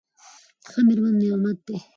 ښه 0.69 0.79
مېرمن 0.87 1.15
نعمت 1.21 1.57
دی. 1.67 1.77